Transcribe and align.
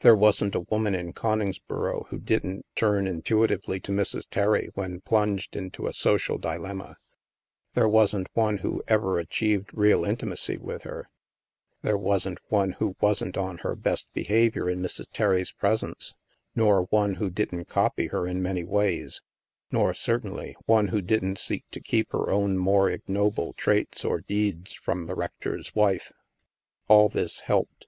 There 0.00 0.16
wasn't 0.16 0.54
a 0.54 0.60
woman 0.70 0.94
in 0.94 1.12
Coningsboro 1.12 2.06
who 2.08 2.18
didn't 2.18 2.64
turn 2.74 3.06
intuitively 3.06 3.78
to 3.80 3.92
Mrs. 3.92 4.24
Terry 4.30 4.70
when 4.72 5.02
plunged 5.02 5.54
into 5.54 5.86
a 5.86 5.92
social 5.92 6.38
dilemma; 6.38 6.96
there 7.74 7.86
wasn't 7.86 8.30
one 8.32 8.56
who 8.56 8.76
had 8.76 8.84
ever 8.94 9.18
achieved 9.18 9.68
real 9.74 10.02
intimacy 10.06 10.56
with 10.56 10.84
her; 10.84 11.10
there 11.82 11.98
wasn't 11.98 12.38
one 12.48 12.72
who 12.80 12.96
wasn't 13.02 13.36
on 13.36 13.58
her 13.58 13.76
best 13.76 14.06
behavior 14.14 14.70
in 14.70 14.80
Mrs, 14.80 15.08
Terry's 15.12 15.52
presence; 15.52 16.14
nor 16.54 16.84
one 16.88 17.16
who 17.16 17.28
didn't 17.28 17.66
copy 17.66 18.06
her 18.06 18.26
in 18.26 18.40
many 18.42 18.64
ways; 18.64 19.20
nor, 19.70 19.92
certainly, 19.92 20.56
one 20.64 20.88
who 20.88 21.02
didn't 21.02 21.36
seek 21.36 21.64
to 21.72 21.80
keep 21.80 22.12
her 22.12 22.30
own 22.30 22.56
more 22.56 22.88
ignoble 22.88 23.52
traits 23.52 24.06
or 24.06 24.22
deeds 24.22 24.72
from 24.72 25.04
the 25.04 25.14
rector's 25.14 25.74
wife. 25.74 26.12
All 26.88 27.10
this 27.10 27.40
helped. 27.40 27.86